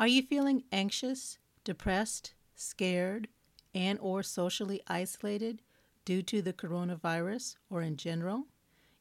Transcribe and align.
Are 0.00 0.06
you 0.06 0.22
feeling 0.22 0.62
anxious, 0.70 1.38
depressed, 1.64 2.34
scared, 2.54 3.26
and 3.74 3.98
or 4.00 4.22
socially 4.22 4.80
isolated 4.86 5.60
due 6.04 6.22
to 6.22 6.40
the 6.40 6.52
coronavirus 6.52 7.56
or 7.68 7.82
in 7.82 7.96
general? 7.96 8.46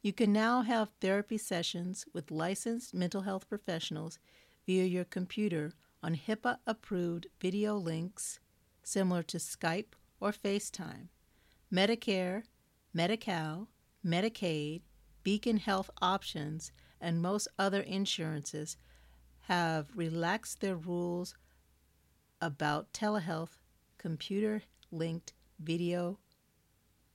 You 0.01 0.11
can 0.11 0.33
now 0.33 0.63
have 0.63 0.89
therapy 0.99 1.37
sessions 1.37 2.07
with 2.13 2.31
licensed 2.31 2.95
mental 2.95 3.21
health 3.21 3.47
professionals 3.47 4.17
via 4.65 4.85
your 4.85 5.03
computer 5.03 5.73
on 6.01 6.15
HIPAA 6.15 6.57
approved 6.65 7.27
video 7.39 7.75
links 7.75 8.39
similar 8.81 9.21
to 9.21 9.37
Skype 9.37 9.93
or 10.19 10.31
FaceTime. 10.31 11.09
Medicare, 11.71 12.43
Medi 12.91 13.17
Cal, 13.17 13.67
Medicaid, 14.03 14.81
Beacon 15.21 15.57
Health 15.57 15.91
Options, 16.01 16.71
and 16.99 17.21
most 17.21 17.47
other 17.59 17.81
insurances 17.81 18.77
have 19.47 19.87
relaxed 19.95 20.59
their 20.59 20.75
rules 20.75 21.33
about 22.41 22.91
telehealth 22.91 23.59
computer 23.97 24.61
linked 24.91 25.33
video 25.57 26.19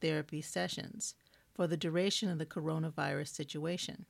therapy 0.00 0.40
sessions 0.40 1.14
for 1.54 1.66
the 1.66 1.76
duration 1.76 2.30
of 2.30 2.38
the 2.38 2.46
coronavirus 2.46 3.28
situation. 3.28 4.06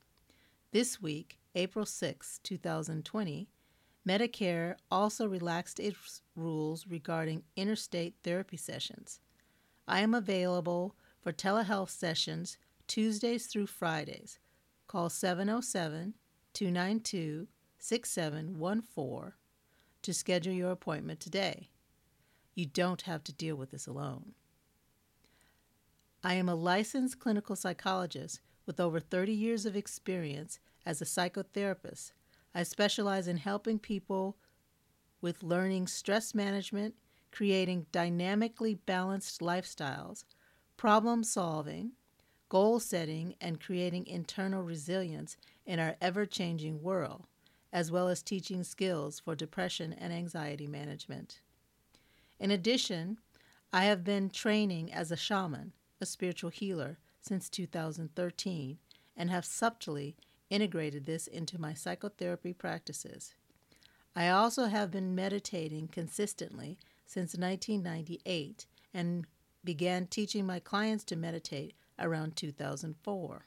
This 0.71 1.03
week, 1.03 1.41
April 1.57 1.85
6, 1.85 2.39
2020, 2.45 3.49
Medicare 4.09 4.77
also 4.89 5.27
relaxed 5.27 5.81
its 5.81 6.23
rules 6.37 6.87
regarding 6.87 7.43
interstate 7.57 8.15
therapy 8.23 8.57
sessions. 8.57 9.21
I 9.89 10.01
am 10.01 10.15
available 10.15 10.95
for 11.21 11.33
telehealth 11.33 11.91
sessions 11.91 12.57
Tuesdays 12.87 13.47
through 13.47 13.67
Fridays. 13.67 14.39
Call 14.87 15.09
707 15.09 16.15
292 16.53 17.49
6714 17.83 19.33
to 20.03 20.15
schedule 20.15 20.53
your 20.53 20.71
appointment 20.71 21.19
today. 21.19 21.69
You 22.55 22.65
don't 22.65 23.03
have 23.03 23.25
to 23.25 23.33
deal 23.33 23.57
with 23.57 23.73
this 23.73 23.89
alone. 23.89 24.35
I 26.23 26.35
am 26.35 26.49
a 26.49 26.55
licensed 26.55 27.19
clinical 27.19 27.57
psychologist 27.57 28.41
with 28.67 28.79
over 28.79 29.01
30 29.01 29.33
years 29.33 29.67
of 29.67 29.75
experience 29.75 30.61
as 30.87 31.03
a 31.03 31.05
psychotherapist. 31.05 32.13
I 32.55 32.63
specialize 32.63 33.27
in 33.27 33.39
helping 33.39 33.81
people 33.81 34.37
with 35.21 35.43
learning 35.43 35.89
stress 35.89 36.37
management, 36.37 36.95
creating 37.33 37.87
dynamically 37.91 38.77
balanced 38.77 39.41
lifestyles, 39.41 40.23
problem 40.77 41.25
solving, 41.25 41.95
goal 42.49 42.79
setting, 42.79 43.35
and 43.41 43.61
creating 43.61 44.07
internal 44.07 44.63
resilience 44.63 45.37
in 45.67 45.81
our 45.81 45.97
ever 46.01 46.27
changing 46.27 46.81
world, 46.81 47.27
as 47.73 47.91
well 47.91 48.09
as 48.09 48.23
teaching 48.23 48.63
skills 48.65 49.21
for 49.21 49.35
depression 49.35 49.93
and 49.93 50.13
anxiety 50.13 50.67
management. 50.67 51.41
In 52.39 52.51
addition, 52.51 53.19
I 53.73 53.85
have 53.85 54.05
been 54.05 54.29
training 54.29 54.93
as 54.93 55.11
a 55.11 55.17
shaman, 55.17 55.73
a 56.01 56.07
spiritual 56.07 56.51
healer, 56.51 56.99
since 57.23 57.49
2013 57.49 58.79
and 59.17 59.31
have 59.31 59.45
subtly 59.45 60.17
integrated 60.51 61.07
this 61.07 61.27
into 61.27 61.61
my 61.61 61.73
psychotherapy 61.73 62.53
practices. 62.53 63.35
I 64.15 64.29
also 64.29 64.67
have 64.67 64.91
been 64.91 65.15
meditating 65.15 65.89
consistently 65.89 66.79
since 67.07 67.35
1998 67.35 68.67
and 68.93 69.27
began 69.65 70.07
teaching 70.07 70.45
my 70.45 70.59
clients 70.59 71.05
to 71.05 71.17
meditate 71.17 71.75
around 71.99 72.37
2004. 72.37 73.47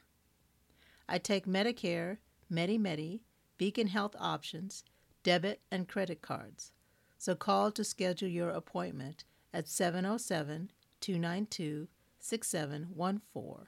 I 1.08 1.18
take 1.18 1.46
Medicare, 1.46 2.16
MediMedi, 2.52 3.20
Beacon 3.58 3.88
Health 3.88 4.16
Options, 4.18 4.84
debit, 5.22 5.60
and 5.70 5.86
credit 5.88 6.22
cards. 6.22 6.72
So 7.18 7.34
call 7.34 7.70
to 7.72 7.84
schedule 7.84 8.28
your 8.28 8.48
appointment 8.50 9.24
at 9.52 9.68
707 9.68 10.70
292 11.00 11.88
6714 12.18 13.66